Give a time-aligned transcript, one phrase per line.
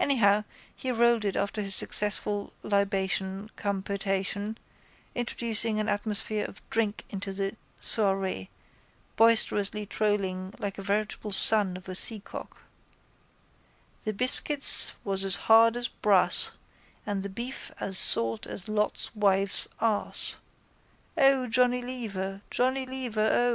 [0.00, 4.56] Anyhow in he rolled after his successful libation cum potation,
[5.14, 8.48] introducing an atmosphere of drink into the soirée,
[9.14, 12.64] boisterously trolling, like a veritable son of a seacook:
[14.02, 16.50] —The biscuits was as hard as brass
[17.06, 20.34] And the beef as salt as Lot's wife's arse.
[21.16, 22.42] O, Johnny Lever!
[22.50, 23.52] Johnny Lever, O!